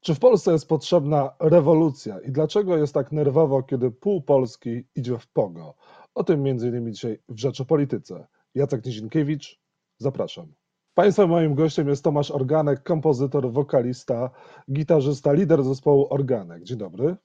Czy 0.00 0.14
w 0.14 0.18
Polsce 0.18 0.52
jest 0.52 0.68
potrzebna 0.68 1.34
rewolucja 1.40 2.20
i 2.20 2.32
dlaczego 2.32 2.76
jest 2.76 2.94
tak 2.94 3.12
nerwowo, 3.12 3.62
kiedy 3.62 3.90
pół 3.90 4.22
Polski 4.22 4.84
idzie 4.94 5.18
w 5.18 5.26
pogo? 5.26 5.74
O 6.14 6.24
tym 6.24 6.46
m.in. 6.46 6.92
dzisiaj 6.94 7.18
w 7.28 7.38
Rzeczy 7.38 7.64
Polityce. 7.64 8.26
Jacek 8.54 8.84
Nizinkiewicz, 8.84 9.60
zapraszam. 9.98 10.54
Państwa 10.94 11.26
moim 11.26 11.54
gościem 11.54 11.88
jest 11.88 12.04
Tomasz 12.04 12.30
Organek, 12.30 12.82
kompozytor, 12.82 13.52
wokalista, 13.52 14.30
gitarzysta, 14.72 15.32
lider 15.32 15.64
zespołu 15.64 16.06
Organek. 16.10 16.62
Dzień 16.62 16.78
dobry. 16.78 17.16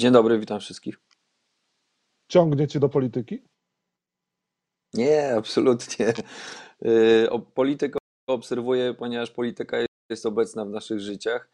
Dzień 0.00 0.12
dobry, 0.12 0.38
witam 0.38 0.60
wszystkich. 0.60 0.98
Ciągnie 2.28 2.68
cię 2.68 2.80
do 2.80 2.88
polityki? 2.88 3.42
Nie, 4.94 5.34
absolutnie. 5.36 6.12
Y, 6.86 7.28
politykę 7.54 7.98
obserwuję, 8.26 8.94
ponieważ 8.94 9.30
polityka 9.30 9.85
jest 10.10 10.26
obecna 10.26 10.64
w 10.64 10.70
naszych 10.70 11.00
życiach. 11.00 11.48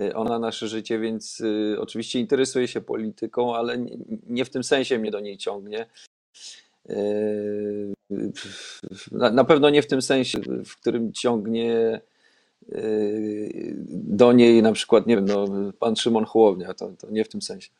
Y, 0.00 0.14
ona 0.14 0.38
nasze 0.38 0.68
życie, 0.68 0.98
więc 0.98 1.40
y, 1.40 1.76
oczywiście 1.80 2.20
interesuje 2.20 2.68
się 2.68 2.80
polityką, 2.80 3.56
ale 3.56 3.78
nie 4.26 4.44
w 4.44 4.50
tym 4.50 4.64
sensie 4.64 4.98
mnie 4.98 5.10
do 5.10 5.20
niej 5.20 5.36
ciągnie. 5.36 5.86
Y, 6.90 7.92
na 9.12 9.44
pewno 9.44 9.70
nie 9.70 9.82
w 9.82 9.86
tym 9.86 10.02
sensie, 10.02 10.38
w 10.64 10.76
którym 10.76 11.12
ciągnie 11.12 12.00
do 13.88 14.32
niej 14.32 14.62
na 14.62 14.72
przykład, 14.72 15.06
nie 15.06 15.16
wiem, 15.16 15.24
no, 15.24 15.46
pan 15.78 15.96
Szymon 15.96 16.24
Hołownia, 16.24 16.74
to, 16.74 16.88
to 16.98 17.10
nie 17.10 17.24
w 17.24 17.28
tym 17.28 17.42
sensie. 17.42 17.70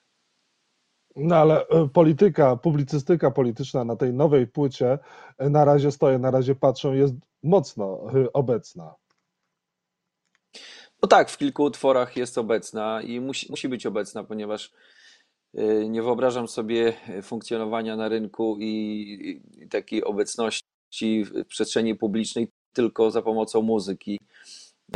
No 1.16 1.36
ale 1.36 1.66
polityka, 1.92 2.56
publicystyka 2.56 3.30
polityczna 3.30 3.84
na 3.84 3.96
tej 3.96 4.12
nowej 4.12 4.46
płycie 4.46 4.98
na 5.38 5.64
razie 5.64 5.90
stoję, 5.90 6.18
na 6.18 6.30
razie 6.30 6.54
patrzę, 6.54 6.96
jest 6.96 7.14
mocno 7.42 8.10
obecna. 8.32 8.94
No 11.02 11.08
tak, 11.08 11.30
w 11.30 11.38
kilku 11.38 11.62
utworach 11.62 12.16
jest 12.16 12.38
obecna 12.38 13.02
i 13.02 13.20
musi, 13.20 13.50
musi 13.50 13.68
być 13.68 13.86
obecna, 13.86 14.24
ponieważ 14.24 14.72
y, 15.58 15.88
nie 15.88 16.02
wyobrażam 16.02 16.48
sobie 16.48 16.92
funkcjonowania 17.22 17.96
na 17.96 18.08
rynku 18.08 18.56
i, 18.60 19.40
takiej 19.70 20.04
obecności 20.04 21.24
w 21.24 21.44
przestrzeni 21.46 21.94
publicznej 21.94 22.48
tylko 22.72 23.10
za 23.10 23.22
pomocą 23.22 23.62
muzyki, 23.62 24.20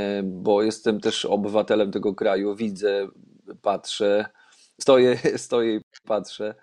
y, 0.00 0.22
bo 0.22 0.62
jestem 0.62 1.00
też 1.00 1.25
obywatelem 1.25 1.91
tego 1.91 2.14
kraju, 2.14 2.56
widzę, 2.56 3.08
patrzę, 3.62 4.27
stoję, 4.80 5.19
stoję 5.47 5.77
i 5.77 5.80
patrzę 6.05 6.55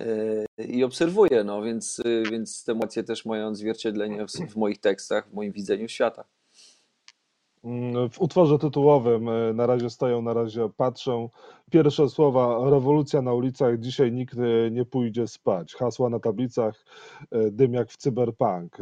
y, 0.00 0.46
i 0.68 0.84
obserwuję, 0.84 1.44
no 1.44 1.62
więc, 1.62 2.02
więc 2.30 2.64
te 2.64 2.72
emocje 2.72 3.04
też 3.04 3.24
mają 3.24 3.48
odzwierciedlenie 3.48 4.26
w, 4.26 4.30
w 4.30 4.56
moich 4.56 4.78
tekstach, 4.78 5.28
w 5.30 5.34
moim 5.34 5.52
widzeniu 5.52 5.88
świata. 5.88 6.24
W 8.10 8.20
utworze 8.20 8.58
tytułowym 8.58 9.28
e, 9.28 9.52
na 9.52 9.66
razie 9.66 9.90
stoją, 9.90 10.22
na 10.22 10.34
razie 10.34 10.68
patrzą. 10.76 11.28
Pierwsze 11.70 12.08
słowa 12.08 12.70
rewolucja 12.70 13.22
na 13.22 13.32
ulicach, 13.32 13.78
dzisiaj 13.78 14.12
nikt 14.12 14.34
e, 14.38 14.70
nie 14.70 14.84
pójdzie 14.84 15.26
spać. 15.26 15.74
Hasła 15.74 16.08
na 16.08 16.20
tablicach, 16.20 16.84
e, 17.30 17.50
dym 17.50 17.74
jak 17.74 17.90
w 17.90 17.96
cyberpunk. 17.96 18.78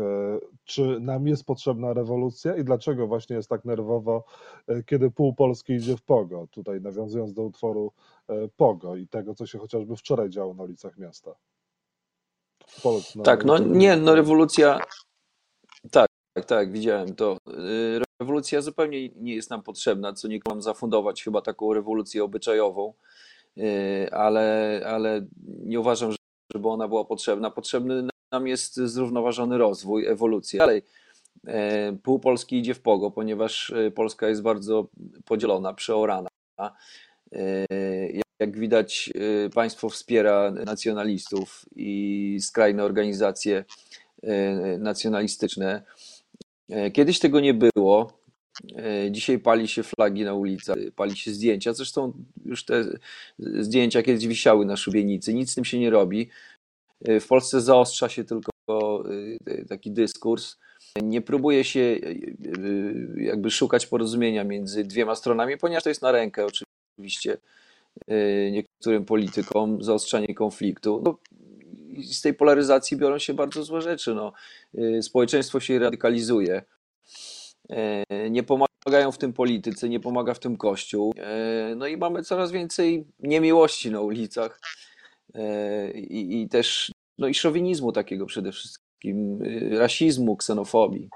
Czy 0.64 1.00
nam 1.00 1.26
jest 1.26 1.44
potrzebna 1.44 1.92
rewolucja 1.92 2.56
i 2.56 2.64
dlaczego 2.64 3.06
właśnie 3.06 3.36
jest 3.36 3.48
tak 3.48 3.64
nerwowo, 3.64 4.24
kiedy 4.86 5.10
pół 5.10 5.34
Polski 5.34 5.72
idzie 5.72 5.96
w 5.96 6.02
pogo? 6.02 6.46
Tutaj 6.50 6.80
nawiązując 6.80 7.32
do 7.32 7.42
utworu 7.42 7.92
Pogo 8.56 8.96
i 8.96 9.08
tego, 9.08 9.34
co 9.34 9.46
się 9.46 9.58
chociażby 9.58 9.96
wczoraj 9.96 10.30
działo 10.30 10.54
na 10.54 10.62
ulicach 10.62 10.98
miasta. 10.98 11.30
tak, 13.24 13.44
no 13.44 13.58
nie, 13.58 13.96
no 13.96 14.14
rewolucja, 14.14 14.80
tak, 15.90 16.08
tak, 16.46 16.72
widziałem 16.72 17.14
to 17.14 17.36
rewolucja 18.20 18.60
zupełnie 18.60 19.08
nie 19.08 19.34
jest 19.34 19.50
nam 19.50 19.62
potrzebna, 19.62 20.12
co 20.12 20.28
nie 20.28 20.40
mam 20.48 20.62
zafundować 20.62 21.24
chyba 21.24 21.42
taką 21.42 21.74
rewolucję 21.74 22.24
obyczajową, 22.24 22.94
y, 23.58 24.08
ale, 24.12 24.80
ale 24.86 25.26
nie 25.46 25.80
uważam, 25.80 26.14
żeby 26.54 26.68
ona 26.68 26.88
była 26.88 27.04
potrzebna. 27.04 27.50
Potrzebny 27.50 28.08
nam 28.32 28.46
jest 28.46 28.76
zrównoważony 28.76 29.58
rozwój, 29.58 30.06
ewolucja. 30.06 30.58
Dalej, 30.58 30.82
y, 31.48 31.52
pół 32.02 32.18
Polski 32.18 32.58
idzie 32.58 32.74
w 32.74 32.80
pogo, 32.80 33.10
ponieważ 33.10 33.70
y, 33.70 33.92
Polska 33.94 34.28
jest 34.28 34.42
bardzo 34.42 34.88
podzielona, 35.24 35.74
przeorana. 35.74 36.28
Jak 38.40 38.58
widać, 38.58 39.12
państwo 39.54 39.88
wspiera 39.88 40.50
nacjonalistów 40.50 41.64
i 41.76 42.38
skrajne 42.40 42.84
organizacje 42.84 43.64
nacjonalistyczne. 44.78 45.82
Kiedyś 46.92 47.18
tego 47.18 47.40
nie 47.40 47.54
było. 47.54 48.20
E, 48.76 49.10
dzisiaj 49.10 49.38
pali 49.38 49.68
się 49.68 49.82
flagi 49.82 50.24
na 50.24 50.34
ulicach, 50.34 50.76
pali 50.96 51.16
się 51.16 51.30
zdjęcia. 51.30 51.72
Zresztą 51.72 52.12
już 52.44 52.64
te 52.64 52.84
zdjęcia 53.38 54.02
kiedyś 54.02 54.26
wisiały 54.26 54.66
na 54.66 54.76
szubienicy, 54.76 55.34
nic 55.34 55.50
z 55.50 55.54
tym 55.54 55.64
się 55.64 55.78
nie 55.78 55.90
robi. 55.90 56.28
E, 57.04 57.20
w 57.20 57.26
Polsce 57.26 57.60
zaostrza 57.60 58.08
się 58.08 58.24
tylko 58.24 58.52
e, 59.46 59.64
taki 59.64 59.90
dyskurs. 59.90 60.56
Nie 61.02 61.20
próbuje 61.20 61.64
się 61.64 61.98
jakby 63.16 63.50
szukać 63.50 63.86
porozumienia 63.86 64.44
między 64.44 64.84
dwiema 64.84 65.14
stronami, 65.14 65.58
ponieważ 65.58 65.82
to 65.82 65.88
jest 65.88 66.02
na 66.02 66.12
rękę 66.12 66.46
oczywiście 66.46 67.36
niektórym 68.52 69.04
politykom 69.04 69.82
zaostrzanie 69.82 70.34
konfliktu. 70.34 71.02
No, 71.04 71.18
z 72.04 72.20
tej 72.22 72.34
polaryzacji 72.34 72.96
biorą 72.96 73.18
się 73.18 73.34
bardzo 73.34 73.62
złe 73.62 73.80
rzeczy. 73.80 74.14
No, 74.14 74.32
społeczeństwo 75.02 75.60
się 75.60 75.78
radykalizuje. 75.78 76.62
E, 77.68 78.30
nie 78.30 78.42
pomagają 78.42 79.12
w 79.12 79.18
tym 79.18 79.32
politycy, 79.32 79.88
nie 79.88 80.00
pomaga 80.00 80.34
w 80.34 80.38
tym 80.38 80.56
Kościół. 80.56 81.12
E, 81.16 81.74
no 81.76 81.86
i 81.86 81.96
mamy 81.96 82.22
coraz 82.22 82.52
więcej 82.52 83.06
niemiłości 83.18 83.90
na 83.90 84.00
ulicach 84.00 84.60
i, 85.94 86.42
i 86.42 86.48
też 86.48 86.92
no 87.18 87.28
i 87.28 87.34
szowinizmu 87.34 87.92
takiego 87.92 88.26
przede 88.26 88.52
wszystkim, 88.52 89.38
rasizmu, 89.70 90.36
ksenofobii, 90.36 91.08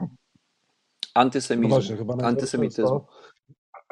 antysemityzmu. 1.14 1.96
Właśnie, 1.96 2.26
antysemityzmu. 2.26 3.06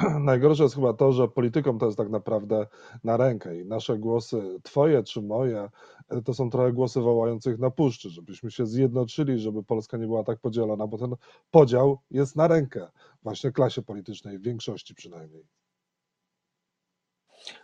Najgorsze 0.21 0.63
jest 0.63 0.75
chyba 0.75 0.93
to, 0.93 1.13
że 1.13 1.29
politykom 1.29 1.79
to 1.79 1.87
jest 1.87 1.99
tak 1.99 2.09
naprawdę 2.09 2.67
na 3.05 3.17
rękę 3.17 3.61
i 3.61 3.67
nasze 3.67 3.99
głosy, 3.99 4.61
twoje 4.63 5.03
czy 5.03 5.23
moje, 5.23 5.69
e, 6.09 6.23
to 6.23 6.35
są 6.35 6.51
trochę 6.51 6.73
głosy 6.73 7.01
wołających 7.01 7.59
na 7.59 7.71
puszczy, 7.71 8.11
żebyśmy 8.11 8.51
się 8.51 8.67
zjednoczyli, 8.67 9.39
żeby 9.39 9.63
Polska 9.63 9.97
nie 9.97 10.07
była 10.07 10.25
tak 10.25 10.39
podzielona, 10.41 10.87
bo 10.87 10.99
ten 10.99 11.15
podział 11.51 11.99
jest 12.11 12.37
na 12.37 12.49
rękę 12.49 12.89
właśnie 13.23 13.53
klasie 13.53 13.83
politycznej, 13.83 14.39
w 14.39 14.43
większości 14.43 14.95
przynajmniej. 14.95 15.47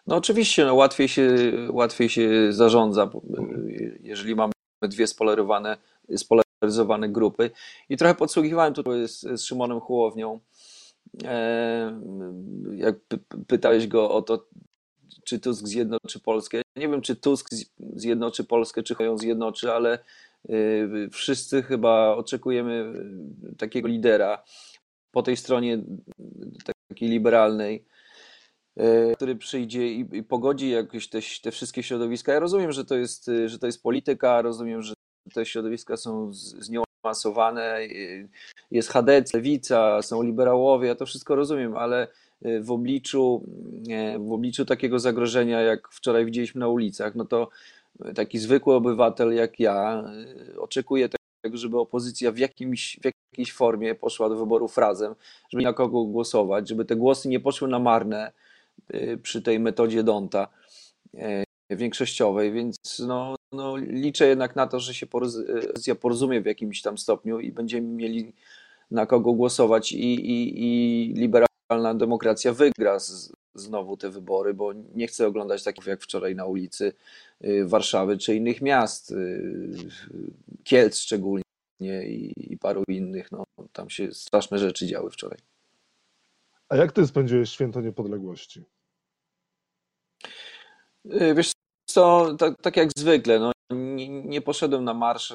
No 0.07 0.17
oczywiście, 0.17 0.65
no 0.65 0.75
łatwiej, 0.75 1.09
się, 1.09 1.37
łatwiej 1.71 2.09
się 2.09 2.53
zarządza, 2.53 3.03
e, 3.03 3.09
jeżeli 4.01 4.35
mamy 4.35 4.53
dwie 4.83 5.07
spolaryzowane, 5.07 5.77
spolaryzowane 6.17 7.09
grupy. 7.09 7.51
I 7.89 7.97
trochę 7.97 8.15
podsłuchiwałem 8.15 8.75
tutaj 8.75 9.09
z, 9.09 9.21
z 9.21 9.43
Szymonem 9.43 9.81
Hołownią, 9.81 10.41
jak 12.77 12.97
pytałeś 13.47 13.87
go 13.87 14.11
o 14.11 14.23
to, 14.23 14.47
czy 15.25 15.41
Tusk 15.41 15.67
zjednoczy 15.67 16.21
Polskę. 16.21 16.63
Nie 16.77 16.89
wiem, 16.89 17.01
czy 17.01 17.17
Tusk 17.17 17.49
zjednoczy 17.97 18.45
Polskę, 18.45 18.83
czy 18.83 18.95
ją 19.01 19.19
zjednoczy, 19.19 19.73
ale 19.73 19.99
e, 20.49 20.55
wszyscy 21.11 21.63
chyba 21.63 22.17
oczekujemy 22.17 22.93
e, 23.53 23.55
takiego 23.57 23.89
lidera 23.89 24.43
po 25.11 25.23
tej 25.23 25.37
stronie 25.37 25.83
takiej 26.89 27.09
liberalnej, 27.09 27.85
który 29.15 29.37
przyjdzie 29.37 29.93
i, 29.93 30.07
i 30.13 30.23
pogodzi 30.23 30.71
jakieś 30.71 31.09
te, 31.09 31.19
te, 31.43 31.51
wszystkie 31.51 31.83
środowiska. 31.83 32.33
Ja 32.33 32.41
rozumiem, 32.41 32.73
że 32.73 32.85
to 32.85 32.97
jest, 32.97 33.31
że 33.47 33.59
to 33.59 33.67
jest 33.67 33.83
polityka, 33.83 34.43
rozumiem, 34.43 34.83
że 34.83 34.95
te 35.35 35.47
środowiska 35.47 35.97
są 35.97 36.33
z, 36.33 36.39
z 36.39 36.71
nią 36.71 36.83
masowane, 37.05 37.81
y, 37.81 38.29
jest 38.71 38.89
HDC, 38.89 39.35
Lewica, 39.35 40.03
są 40.03 40.23
liberałowie, 40.23 40.89
ja 40.89 40.95
to 40.95 41.07
wszystko 41.07 41.35
rozumiem, 41.35 41.77
ale 41.77 42.09
y, 42.47 42.61
w 42.63 42.71
obliczu, 42.71 43.45
w 44.19 44.33
obliczu 44.33 44.65
takiego 44.65 44.99
zagrożenia, 44.99 45.61
jak 45.61 45.89
wczoraj 45.89 46.25
widzieliśmy 46.25 46.59
na 46.59 46.69
ulicach, 46.69 47.15
no 47.15 47.25
to 47.25 47.49
taki 48.15 48.39
zwykły 48.39 48.75
obywatel 48.75 49.35
jak 49.35 49.61
ja 49.61 50.05
y, 50.53 50.61
oczekuje 50.61 51.09
tego, 51.43 51.57
żeby 51.57 51.79
opozycja 51.79 52.33
w, 52.33 52.39
jakimś, 52.39 52.99
w 53.03 53.05
jakiejś 53.05 53.53
formie 53.53 53.95
poszła 53.95 54.29
do 54.29 54.37
wyborów 54.37 54.79
razem, 54.79 55.15
żeby 55.51 55.65
na 55.65 55.73
kogo 55.73 56.05
głosować, 56.05 56.69
żeby 56.69 56.85
te 56.85 56.97
głosy 56.97 57.29
nie 57.29 57.41
poszły 57.41 57.69
na 57.69 57.79
marne 57.79 58.33
przy 59.23 59.43
tej 59.43 59.61
metodzie 59.61 60.03
Donta 60.03 60.49
większościowej, 61.71 62.53
więc 62.53 62.77
no, 62.99 63.37
no, 63.53 63.77
liczę 63.77 64.27
jednak 64.27 64.57
na 64.57 64.67
to, 64.67 64.81
że 64.81 64.95
się 64.95 65.07
pozycja 65.07 65.95
porozumie 65.95 66.41
w 66.41 66.47
jakimś 66.47 66.83
tam 66.83 66.99
stopniu 66.99 67.41
i 67.41 67.53
będziemy 67.53 67.89
mieli 67.89 68.33
na 68.91 69.07
kogo 69.07 69.33
głosować 69.33 69.93
i, 69.93 70.15
i, 70.15 70.63
i 70.63 71.15
liberalna 71.15 71.95
demokracja 71.95 72.53
wygra 72.53 72.99
z, 72.99 73.33
znowu 73.55 73.97
te 73.97 74.11
wybory, 74.11 74.55
bo 74.55 74.73
nie 74.73 75.07
chcę 75.07 75.27
oglądać 75.27 75.65
takich 75.65 75.87
jak 75.87 76.03
wczoraj 76.03 76.35
na 76.35 76.45
ulicy 76.45 76.93
y, 77.45 77.65
Warszawy 77.67 78.19
czy 78.19 78.35
innych 78.35 78.63
miast, 78.63 79.11
y, 79.11 79.89
Kielc 80.65 80.99
szczególnie 80.99 81.43
i, 81.81 82.53
i 82.53 82.59
paru 82.59 82.83
innych. 82.89 83.33
No, 83.33 83.45
tam 83.73 83.91
się 83.91 84.13
straszne 84.13 84.59
rzeczy 84.59 84.87
działy 84.87 85.11
wczoraj. 85.11 85.39
A 86.69 86.77
jak 86.77 86.93
ty 86.93 87.07
spędziłeś 87.07 87.51
święto 87.51 87.81
niepodległości? 87.81 88.65
Y, 91.07 91.35
wiesz 91.35 91.53
co, 91.99 92.35
tak, 92.39 92.55
tak 92.63 92.77
jak 92.77 92.91
zwykle, 92.97 93.39
no, 93.39 93.53
nie, 93.71 94.09
nie 94.09 94.41
poszedłem 94.41 94.85
na 94.85 94.95
marsz, 94.95 95.35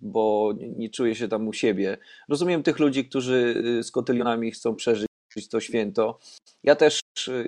bo 0.00 0.52
nie 0.76 0.90
czuję 0.90 1.14
się 1.14 1.28
tam 1.28 1.48
u 1.48 1.52
siebie. 1.52 1.98
Rozumiem 2.28 2.62
tych 2.62 2.78
ludzi, 2.78 3.04
którzy 3.04 3.62
z 3.82 3.90
kotylionami 3.90 4.50
chcą 4.50 4.74
przeżyć 4.74 5.08
to 5.50 5.60
święto. 5.60 6.18
Ja 6.62 6.76
też, 6.76 7.00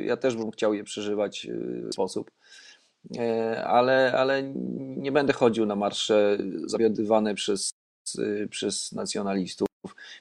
ja 0.04 0.16
też 0.16 0.36
bym 0.36 0.50
chciał 0.50 0.74
je 0.74 0.84
przeżywać 0.84 1.48
w 1.90 1.92
sposób, 1.92 2.30
e, 3.18 3.64
ale, 3.64 4.12
ale 4.16 4.42
nie 4.96 5.12
będę 5.12 5.32
chodził 5.32 5.66
na 5.66 5.76
marsze 5.76 6.38
zawiadywane 6.66 7.34
przez, 7.34 7.70
przez 8.50 8.92
nacjonalistów. 8.92 9.68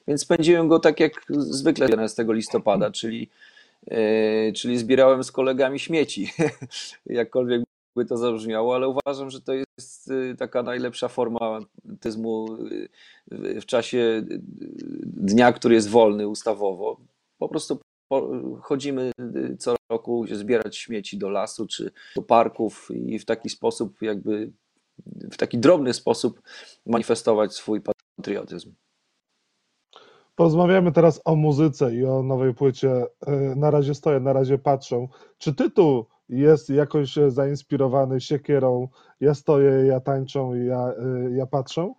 Więc 0.08 0.22
spędziłem 0.22 0.68
go 0.68 0.78
tak 0.78 1.00
jak 1.00 1.12
zwykle 1.28 1.86
11 1.86 2.26
listopada, 2.28 2.90
czyli, 2.90 3.30
czyli 4.54 4.78
zbierałem 4.78 5.24
z 5.24 5.32
kolegami 5.32 5.78
śmieci. 5.78 6.30
Jakkolwiek 7.06 7.62
by 7.96 8.04
to 8.04 8.16
zabrzmiało, 8.16 8.74
ale 8.74 8.88
uważam, 8.88 9.30
że 9.30 9.40
to 9.40 9.52
jest 9.52 10.10
e, 10.10 10.34
taka 10.34 10.62
najlepsza 10.62 11.08
forma 11.08 11.60
tyzmu 12.00 12.46
w 13.60 13.66
czasie 13.66 14.22
dnia, 15.02 15.52
który 15.52 15.74
jest 15.74 15.88
wolny 15.88 16.28
ustawowo. 16.28 17.00
Po 17.38 17.48
prostu 17.48 17.80
chodzimy 18.62 19.12
co 19.58 19.76
roku 19.90 20.26
zbierać 20.32 20.76
śmieci 20.76 21.18
do 21.18 21.28
lasu 21.28 21.66
czy 21.66 21.92
do 22.16 22.22
parków 22.22 22.88
i 23.06 23.18
w 23.18 23.24
taki 23.24 23.48
sposób 23.48 24.02
jakby 24.02 24.52
w 25.06 25.36
taki 25.36 25.58
drobny 25.58 25.94
sposób 25.94 26.42
manifestować 26.86 27.54
swój 27.54 27.80
patriotyzm. 28.16 28.72
Porozmawiamy 30.34 30.92
teraz 30.92 31.20
o 31.24 31.36
muzyce 31.36 31.94
i 31.94 32.04
o 32.04 32.22
nowej 32.22 32.54
płycie. 32.54 33.06
E, 33.26 33.32
na 33.56 33.70
razie 33.70 33.94
stoję, 33.94 34.20
na 34.20 34.32
razie 34.32 34.58
patrzę. 34.58 35.06
Czy 35.38 35.54
tytuł 35.54 36.06
jest 36.28 36.70
jakoś 36.70 37.14
zainspirowany 37.28 38.20
siekierą? 38.20 38.88
Ja 39.20 39.34
stoję, 39.34 39.86
ja 39.86 40.00
tańczę, 40.00 40.50
ja, 40.66 40.88
e, 40.88 41.30
ja 41.30 41.46
patrzę? 41.46 41.92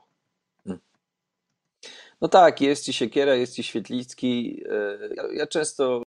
No 2.22 2.28
tak, 2.28 2.62
jest 2.62 2.90
i 2.90 2.94
Siekiera, 2.94 3.36
jest 3.36 3.60
i 3.60 3.64
Świetlicki. 3.64 4.64
E, 4.70 4.98
ja, 5.16 5.24
ja 5.34 5.48
często 5.48 6.04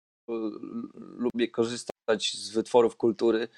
lubię 1.16 1.48
korzystać 1.48 2.32
z 2.34 2.50
wytworów 2.50 2.96
kultury 2.96 3.48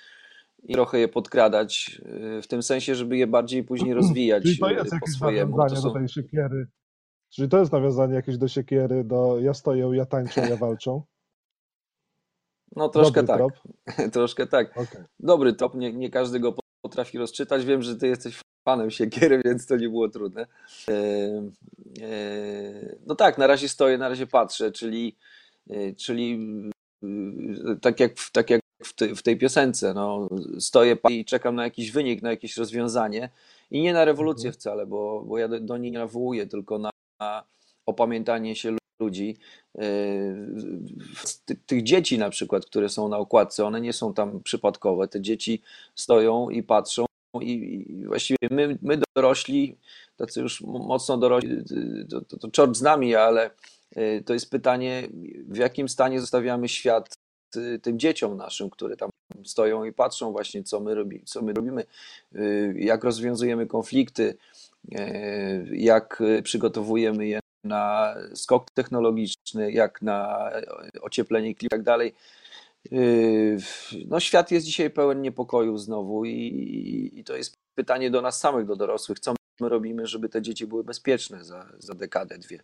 i 0.63 0.73
trochę 0.73 0.99
je 0.99 1.09
podkradać, 1.09 2.01
w 2.43 2.47
tym 2.47 2.63
sensie, 2.63 2.95
żeby 2.95 3.17
je 3.17 3.27
bardziej 3.27 3.65
później 3.65 3.95
rozwijać 4.01 4.43
Czyli 4.43 4.59
to 4.59 4.71
jest 4.71 4.93
jakieś 4.93 5.21
nawiązanie 5.21 5.77
są... 5.77 5.89
do 5.89 5.95
tej 5.95 6.09
siekiery 6.09 6.67
Czyli 7.31 7.49
to 7.49 7.59
jest 7.59 7.73
nawiązanie 7.73 8.15
jakieś 8.15 8.39
do 8.39 8.49
siekiery, 8.49 9.05
do 9.05 9.41
ja 9.41 9.55
stoję, 9.55 9.91
ja 9.93 10.07
tańczę, 10.07 10.49
ja 10.49 10.57
walczę? 10.57 11.01
No 12.77 12.89
troszkę 12.89 13.23
Dobry 13.23 13.47
tak. 13.85 14.11
troszkę 14.13 14.47
tak. 14.47 14.71
Okay. 14.71 15.05
Dobry 15.21 15.53
top, 15.53 15.75
nie, 15.75 15.93
nie 15.93 16.11
każdy 16.11 16.41
go 16.41 16.55
potrafi 16.83 17.19
rozczytać. 17.19 17.65
Wiem, 17.65 17.83
że 17.83 17.97
ty 17.97 18.09
jesteś 18.09 18.41
fanem 18.65 18.91
siekiery, 18.91 19.41
więc 19.45 19.67
to 19.67 19.77
nie 19.77 19.89
było 19.89 20.09
trudne. 20.09 20.47
E, 20.89 20.95
e, 22.03 22.97
no 23.07 23.15
tak, 23.15 23.39
na 23.39 23.47
razie 23.47 23.69
stoję, 23.69 23.99
na 23.99 24.09
razie 24.09 24.27
patrzę, 24.27 24.73
czyli, 24.73 25.17
e, 25.71 25.95
czyli 25.95 26.41
tak 27.81 28.01
jak, 28.01 28.13
tak 28.33 28.51
jak 28.51 28.61
w, 28.83 28.95
tej, 28.95 29.17
w 29.17 29.23
tej 29.23 29.39
piosence, 29.39 29.95
no, 29.95 30.29
stoję 30.59 30.97
i 31.09 31.25
czekam 31.25 31.55
na 31.55 31.65
jakiś 31.65 31.93
wynik, 31.93 32.23
na 32.23 32.31
jakieś 32.31 32.57
rozwiązanie 32.57 33.31
i 33.71 33.83
nie 33.83 33.93
na 33.93 34.05
rewolucję 34.05 34.49
mhm. 34.49 34.61
wcale, 34.61 34.87
bo, 34.87 35.23
bo 35.23 35.39
ja 35.39 35.49
do, 35.49 35.61
do 35.61 35.77
niej 35.77 35.93
nie 35.93 35.99
nawołuję, 35.99 36.47
tylko 36.47 36.79
na 36.79 36.91
opamiętanie 37.87 38.57
się 38.57 38.77
ludzi. 39.01 39.37
E, 39.79 39.83
tych 41.67 41.83
dzieci 41.83 42.19
na 42.19 42.31
przykład, 42.31 42.67
które 42.67 42.89
są 42.89 43.09
na 43.09 43.19
okładce, 43.19 43.65
one 43.65 43.81
nie 43.81 43.93
są 43.93 44.15
tam 44.15 44.43
przypadkowe. 44.43 45.09
Te 45.09 45.21
dzieci 45.21 45.63
stoją 45.95 46.51
i 46.51 46.63
patrzą 46.63 47.05
i, 47.41 48.05
właściwie 48.07 48.49
my, 48.51 48.79
my 48.83 48.99
dorośli, 49.17 49.77
tacy 50.17 50.41
już 50.41 50.61
mocno 50.61 51.19
dorośli, 51.19 51.57
to, 52.11 52.21
to, 52.21 52.37
to 52.37 52.51
czort 52.51 52.77
z 52.77 52.83
nami, 52.83 53.15
ale 53.15 53.51
e, 53.97 54.21
to 54.21 54.33
jest 54.33 54.51
pytanie, 54.51 55.09
w 55.49 55.57
jakim 55.57 55.89
stanie 55.89 56.21
zostawiamy 56.21 56.69
świat 56.69 57.15
tym 57.83 57.99
dzieciom 57.99 58.37
naszym, 58.37 58.71
które 58.71 58.97
tam 58.97 59.11
stoją 59.45 59.85
i 59.85 59.93
patrzą 59.93 60.33
właśnie, 60.33 60.63
co 60.63 60.81
my, 60.81 60.95
robi, 60.95 61.23
co 61.25 61.43
my 61.43 61.53
robimy, 61.53 61.85
jak 62.75 63.05
rozwiązujemy 63.05 63.67
konflikty, 63.67 64.37
jak 65.73 66.23
przygotowujemy 66.43 67.27
je 67.27 67.41
na 67.65 68.15
skok 68.35 68.71
technologiczny, 68.71 69.73
jak 69.73 70.03
na 70.03 70.51
ocieplenie 71.01 71.55
klimatu 71.55 71.67
i 71.67 71.79
tak 71.79 71.83
dalej. 71.83 72.15
No, 74.09 74.21
świat 74.21 74.51
jest 74.51 74.67
dzisiaj 74.67 74.91
pełen 74.91 75.23
niepokoju 75.23 75.79
znowu 75.79 76.25
i, 76.25 77.11
i, 77.15 77.25
to 77.25 77.37
jest 77.37 77.57
pytanie 77.75 78.11
do 78.11 78.23
nas 78.23 78.41
samych, 78.41 78.67
do 78.67 78.77
dorosłych, 78.77 79.21
co 79.21 79.35
my 79.61 79.69
robimy, 79.69 80.07
żeby 80.07 80.29
te 80.29 80.43
dzieci 80.43 80.67
były 80.67 80.85
bezpieczne 80.85 81.45
za, 81.45 81.67
za 81.79 81.95
dekadę, 81.95 82.39
dwie. 82.39 82.61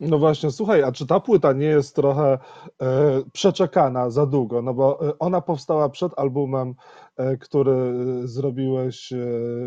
No 0.00 0.18
właśnie, 0.18 0.50
słuchaj, 0.50 0.82
a 0.82 0.92
czy 0.92 1.06
ta 1.06 1.20
płyta 1.20 1.52
nie 1.52 1.66
jest 1.66 1.96
trochę 1.96 2.38
e, 2.82 3.22
przeczekana 3.32 4.10
za 4.10 4.26
długo? 4.26 4.62
No 4.62 4.74
bo 4.74 5.08
e, 5.08 5.18
ona 5.18 5.40
powstała 5.40 5.88
przed 5.88 6.12
albumem, 6.16 6.74
e, 7.16 7.36
który 7.36 7.74
zrobiłeś 8.24 9.12
e, 9.12 9.16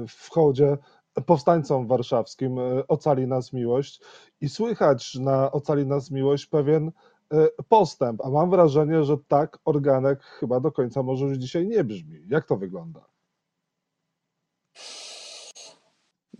w 0.07 0.29
hołdzie 0.29 0.77
powstańcom 1.25 1.87
warszawskim 1.87 2.59
e, 2.59 2.87
Ocali 2.87 3.27
nas 3.27 3.53
miłość 3.53 4.01
i 4.41 4.49
słychać 4.49 5.15
na 5.15 5.51
Ocali 5.51 5.85
nas 5.85 6.11
miłość 6.11 6.45
pewien 6.45 6.91
e, 7.33 7.47
postęp, 7.69 8.25
a 8.25 8.29
mam 8.29 8.49
wrażenie, 8.49 9.03
że 9.03 9.17
tak 9.27 9.59
organek 9.65 10.23
chyba 10.23 10.59
do 10.59 10.71
końca 10.71 11.03
może 11.03 11.25
już 11.25 11.37
dzisiaj 11.37 11.67
nie 11.67 11.83
brzmi. 11.83 12.19
Jak 12.27 12.45
to 12.45 12.57
wygląda? 12.57 13.05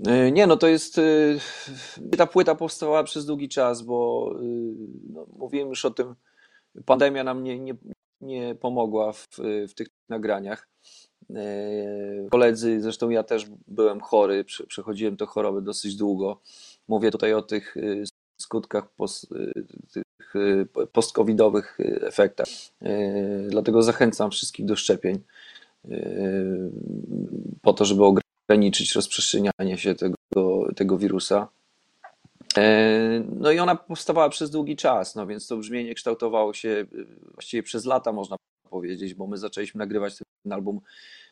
E, 0.08 0.32
nie, 0.32 0.48
no 0.48 0.58
to 0.58 0.68
jest. 0.68 1.02
Ta 2.18 2.28
płyta 2.28 2.56
powstała 2.56 3.04
przez 3.04 3.26
długi 3.26 3.50
czas, 3.50 3.82
bo 3.82 4.30
no, 5.10 5.26
mówiłem 5.38 5.70
już 5.70 5.86
o 5.86 5.92
tym. 5.92 6.16
Pandemia 6.86 7.24
nam 7.24 7.44
nie, 7.44 7.60
nie, 7.60 7.74
nie 8.22 8.56
pomogła 8.56 9.14
w, 9.14 9.28
w 9.70 9.74
tych 9.74 9.88
nagraniach. 10.10 10.71
E, 11.30 12.30
koledzy, 12.30 12.82
zresztą 12.82 13.10
ja 13.10 13.24
też 13.24 13.46
byłem 13.68 14.00
chory, 14.00 14.46
przechodziłem 14.68 15.18
tę 15.18 15.26
chorobę 15.26 15.62
dosyć 15.62 15.96
długo. 15.96 16.42
Mówię 16.88 17.12
tutaj 17.12 17.34
o 17.34 17.42
tych 17.42 17.78
y, 17.78 18.04
skutkach 18.42 18.90
post, 18.90 19.32
y, 19.32 19.66
tych 19.94 20.04
post-covidowych 20.92 21.78
efektach. 22.02 22.48
Dlatego 23.50 23.84
zachęcam 23.84 24.32
wszystkich 24.32 24.66
do 24.66 24.76
szczepień 24.76 25.20
po 27.62 27.74
to, 27.74 27.86
żeby 27.86 28.04
ograniczyć 28.50 28.96
rozprzestrzenianie 28.96 29.78
się 29.78 29.96
tego, 29.96 30.16
tego 30.76 30.98
wirusa. 30.98 31.48
No 33.36 33.52
i 33.52 33.60
ona 33.60 33.76
powstawała 33.76 34.30
przez 34.30 34.52
długi 34.52 34.76
czas, 34.76 35.16
no 35.16 35.28
więc 35.28 35.48
to 35.48 35.58
brzmienie 35.58 35.96
kształtowało 35.96 36.54
się 36.54 36.86
właściwie 37.34 37.64
przez 37.64 37.86
lata, 37.86 38.12
można 38.12 38.36
powiedzieć, 38.72 39.14
bo 39.14 39.28
my 39.28 39.38
zaczęliśmy 39.38 39.80
nagrywać 39.80 40.18
ten 40.18 40.54
album 40.54 40.82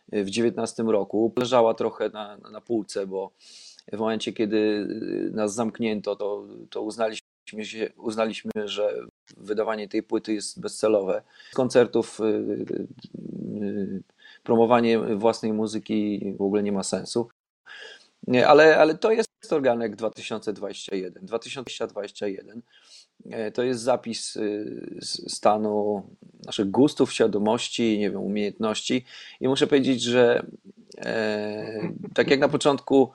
w 0.08 0.29
2019 0.29 0.84
roku. 0.84 1.34
Leżała 1.39 1.74
trochę 1.74 2.10
na, 2.10 2.38
na 2.38 2.62
półce, 2.62 3.08
bo 3.08 3.31
w 3.93 3.98
momencie, 3.98 4.34
kiedy 4.34 4.88
nas 5.34 5.53
zamknięto, 5.53 6.15
to, 6.15 6.48
to 6.69 6.81
uznaliśmy, 6.81 7.25
się, 7.62 7.89
uznaliśmy, 7.98 8.51
że 8.65 8.93
wydawanie 9.38 9.88
tej 9.88 10.03
płyty 10.03 10.34
jest 10.34 10.60
bezcelowe. 10.60 11.22
Z 11.51 11.55
koncertów 11.55 12.19
y, 12.19 14.03
promowanie 14.43 15.00
własnej 15.00 15.53
muzyki 15.53 16.34
w 16.38 16.41
ogóle 16.41 16.63
nie 16.63 16.72
ma 16.72 16.84
sensu. 16.84 17.29
Ale, 18.48 18.77
ale 18.77 18.98
to 18.98 19.12
jest 19.12 19.29
organek 19.53 19.96
2021. 19.96 21.25
2021 21.25 22.62
E, 23.25 23.51
to 23.51 23.63
jest 23.63 23.81
zapis 23.81 24.38
stanu 25.27 26.03
naszych 26.50 26.72
gustów, 26.72 27.13
świadomości, 27.13 28.00
nie 28.00 28.12
wiem, 28.12 28.22
umiejętności. 28.22 29.06
I 29.39 29.48
muszę 29.48 29.68
powiedzieć, 29.68 30.01
że 30.03 30.46
e, 30.98 31.91
tak 32.13 32.29
jak 32.29 32.39
na 32.39 32.50
początku 32.50 33.12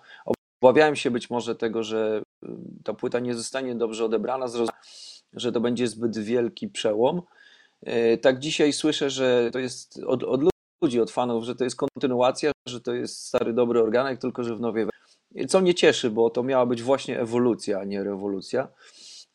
obawiałem 0.63 0.97
się 0.97 1.11
być 1.11 1.31
może 1.31 1.55
tego, 1.55 1.83
że 1.83 2.23
ta 2.85 2.95
płyta 2.95 3.21
nie 3.21 3.35
zostanie 3.35 3.75
dobrze 3.75 4.05
odebrana, 4.05 4.47
że 5.33 5.53
to 5.53 5.61
będzie 5.61 5.89
zbyt 5.89 6.19
wielki 6.19 6.69
przełom. 6.69 7.23
E, 7.83 8.19
tak 8.19 8.39
dzisiaj 8.39 8.73
słyszę, 8.73 9.11
że 9.11 9.51
to 9.53 9.59
jest 9.59 10.01
od, 10.07 10.23
od 10.23 10.41
ludzi, 10.83 11.01
od 11.01 11.11
fanów, 11.11 11.45
że 11.45 11.55
to 11.55 11.65
jest 11.65 11.77
kontynuacja, 11.77 12.53
że 12.69 12.81
to 12.81 12.95
jest 12.95 13.27
stary, 13.27 13.53
dobry 13.53 13.83
organek, 13.83 14.21
tylko 14.21 14.45
że 14.45 14.57
w 14.57 14.61
nowej. 14.61 14.87
Co 15.49 15.61
mnie 15.61 15.75
cieszy, 15.75 16.11
bo 16.11 16.31
to 16.31 16.43
miała 16.43 16.67
być 16.67 16.83
właśnie 16.83 17.21
ewolucja, 17.21 17.81
a 17.81 17.85
nie 17.85 18.05
rewolucja. 18.05 18.69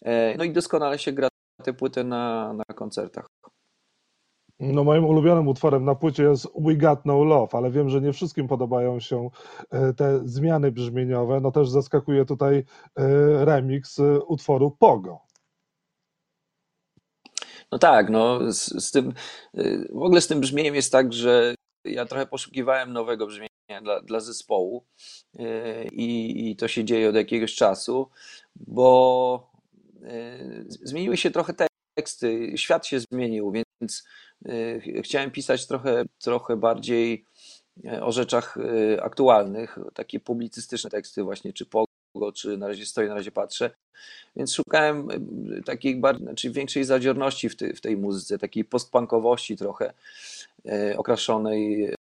E, 0.02 0.38
no 0.38 0.44
i 0.44 0.52
doskonale 0.52 1.00
się 1.00 1.12
gra 1.12 1.30
te 1.64 1.74
płyty 1.74 2.04
na, 2.04 2.54
na 2.54 2.76
koncertach. 2.76 3.28
No 4.60 4.84
moim 4.84 5.06
ulubionym 5.06 5.48
utworem 5.48 5.86
na 5.86 5.96
płycie 5.96 6.24
jest 6.24 6.48
We 6.56 6.76
Got 6.76 7.06
No 7.06 7.24
Love, 7.24 7.58
ale 7.58 7.72
wiem, 7.72 7.90
że 7.90 8.02
nie 8.02 8.14
wszystkim 8.14 8.48
podobają 8.48 9.00
się 9.00 9.30
e, 9.72 9.94
te 9.94 10.22
zmiany 10.26 10.72
brzmieniowe. 10.72 11.40
No 11.40 11.52
też 11.52 11.70
zaskakuje 11.70 12.26
tutaj 12.26 12.58
e, 12.58 12.66
remix 13.46 14.00
utworu 14.28 14.72
Pogo. 14.72 15.20
No 17.72 17.80
tak, 17.80 18.10
no 18.10 18.54
z, 18.54 18.86
z 18.86 18.92
tym, 18.92 19.14
w 19.94 20.02
ogóle 20.02 20.22
z 20.22 20.28
tym 20.28 20.40
brzmieniem 20.40 20.76
jest 20.76 20.92
tak, 20.92 21.14
że 21.14 21.56
ja 21.86 22.06
trochę 22.06 22.26
poszukiwałem 22.26 22.94
nowego 22.94 23.28
brzmienia 23.28 23.82
dla, 23.82 24.02
dla 24.02 24.20
zespołu 24.20 24.86
i, 25.92 26.50
i 26.50 26.56
to 26.56 26.68
się 26.68 26.86
dzieje 26.86 27.10
od 27.10 27.16
jakiegoś 27.16 27.56
czasu, 27.56 28.10
bo 28.56 29.52
zmieniły 30.70 31.18
się 31.18 31.32
trochę 31.32 31.54
teksty, 31.98 32.54
świat 32.56 32.86
się 32.86 33.00
zmienił, 33.00 33.52
więc 33.52 34.04
chciałem 35.04 35.32
pisać 35.32 35.68
trochę, 35.68 36.04
trochę 36.20 36.58
bardziej 36.58 37.26
o 38.02 38.12
rzeczach 38.12 38.58
aktualnych, 39.02 39.80
takie 39.94 40.20
publicystyczne 40.20 40.90
teksty 40.90 41.24
właśnie, 41.24 41.54
czy 41.54 41.66
Pogo, 41.66 42.32
czy 42.36 42.58
na 42.58 42.68
razie 42.68 42.86
stoję, 42.86 43.08
na 43.08 43.16
razie 43.16 43.32
patrzę. 43.32 43.72
Więc 44.36 44.54
szukałem 44.54 45.08
y, 45.12 45.64
takiej 45.64 45.96
bardziej, 45.96 46.26
znaczy 46.26 46.52
większej 46.52 46.84
zadziorności 46.84 47.50
w, 47.50 47.56
tej, 47.56 47.74
w 47.74 47.82
tej 47.82 47.98
muzyce, 47.98 48.38
takiej 48.38 48.66
postpunkowości 48.66 49.58
trochę, 49.58 49.94
e, 50.66 50.98
okraszonej, 50.98 51.84
e, 51.84 51.94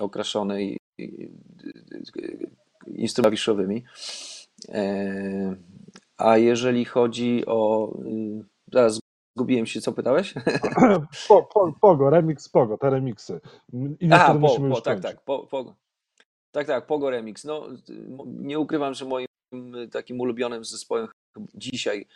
okraszonej 0.00 0.78
e, 1.00 1.04
instrumentami. 2.86 3.84
A 6.16 6.38
jeżeli 6.38 6.84
chodzi 6.84 7.42
o. 7.46 7.92
Y, 8.06 8.44
zaraz 8.72 9.00
zgubiłem 9.36 9.66
się, 9.66 9.80
co 9.80 9.92
pytałeś? 9.92 10.34
Po, 11.28 11.42
po, 11.42 11.72
pogo, 11.80 12.10
remix 12.10 12.48
Pogo, 12.48 12.78
te 12.78 12.90
remixy. 12.90 13.40
I 14.00 14.08
Aha, 14.12 14.38
po, 14.40 14.60
po, 14.60 14.80
tak, 14.80 15.00
tak, 15.00 15.20
po, 15.24 15.46
pogo. 15.46 15.74
Tak, 16.52 16.66
tak, 16.66 16.86
Pogo 16.86 17.10
Remix. 17.10 17.44
No, 17.44 17.68
nie 18.26 18.58
ukrywam, 18.58 18.94
że 18.94 19.04
moim 19.04 19.26
takim 19.92 20.20
ulubionym 20.20 20.64
zespołem 20.64 21.08
dzisiaj, 21.54 22.06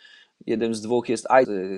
jeden 0.45 0.73
z 0.73 0.81
dwóch 0.81 1.09
jest 1.09 1.27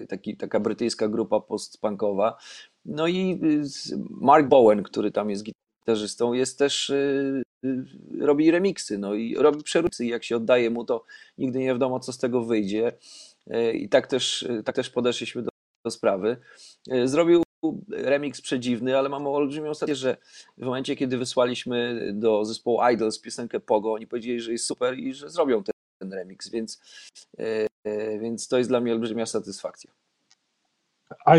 taki, 0.10 0.38
taka 0.38 0.60
brytyjska 0.60 1.08
grupa 1.08 1.39
postpunkowa. 1.39 2.38
No 2.86 3.08
i 3.08 3.39
y, 3.44 3.98
Mark 4.10 4.48
Bowen, 4.48 4.84
który 4.84 5.12
tam 5.12 5.29
jest 5.29 5.44
gitarzystą, 5.44 6.34
jest 6.34 6.60
też 6.60 6.89
y, 6.89 7.44
y, 7.65 7.86
robi 8.22 8.51
remiksy, 8.51 8.98
no 8.98 9.13
i 9.13 9.36
robi 9.36 9.63
przeróbcy 9.63 10.06
jak 10.06 10.24
się 10.24 10.36
oddaje 10.36 10.70
mu, 10.70 10.86
to 10.86 11.03
nigdy 11.38 11.60
nie 11.60 11.67
wiadomo, 11.67 12.00
co 12.00 12.13
z 12.13 12.17
tego 12.17 12.44
wyjdzie. 12.44 12.91
I 13.74 13.89
tak 13.89 14.08
też, 14.08 14.48
tak 14.66 14.75
też 14.75 14.89
podeszliśmy 14.89 15.42
do, 15.42 15.50
do 15.86 15.92
sprawy. 15.92 16.38
Zrobił 17.06 17.44
remix 17.92 18.42
przedziwny, 18.42 18.98
ale 18.98 19.10
mam 19.10 19.27
olbrzymią 19.27 19.74
stację, 19.74 19.96
że 19.96 20.18
w 20.58 20.66
momencie, 20.66 20.96
kiedy 20.96 21.18
wysłaliśmy 21.18 22.12
do 22.13 22.46
zespołu 22.46 22.80
Idols 22.94 23.20
piosenkę 23.20 23.60
Pogo, 23.60 23.94
oni 23.94 24.08
powiedzieli, 24.08 24.42
że 24.42 24.51
jest 24.51 24.66
super 24.66 25.00
i 25.00 25.13
że 25.13 25.30
zrobią 25.30 25.63
ten, 25.63 25.74
ten 26.00 26.13
remix, 26.13 26.50
więc, 26.50 26.82
e, 27.38 28.20
więc 28.20 28.48
to 28.48 28.58
jest 28.58 28.70
dla 28.70 28.80
mnie 28.80 28.94
olbrzymia 28.94 29.25
satysfakcja. 29.25 29.92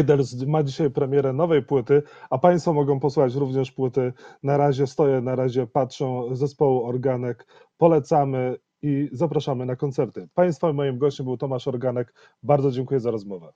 Idols 0.00 0.34
ma 0.46 0.62
dzisiaj 0.62 0.90
premierę 0.90 1.32
nowej 1.32 1.62
płyty, 1.62 2.02
a 2.30 2.38
Państwo 2.38 2.72
mogą 2.72 3.00
posłuchać 3.00 3.34
również 3.34 3.72
płyty. 3.72 4.12
Na 4.42 4.56
razie 4.56 4.86
stoję, 4.86 5.20
na 5.20 5.36
razie 5.36 5.66
patrzą 5.66 6.34
zespołu 6.36 6.84
Organek. 6.84 7.46
Polecamy 7.78 8.56
i 8.82 9.08
zapraszamy 9.12 9.66
na 9.66 9.76
koncerty. 9.76 10.28
Państwa 10.34 10.72
moim 10.72 10.98
gościem 10.98 11.26
był 11.26 11.36
Tomasz 11.36 11.68
Organek. 11.68 12.14
Bardzo 12.42 12.70
dziękuję 12.70 13.00
za 13.00 13.10
rozmowę. 13.10 13.52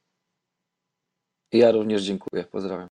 Ja 1.52 1.72
również 1.72 2.02
dziękuję. 2.02 2.44
Pozdrawiam. 2.44 2.91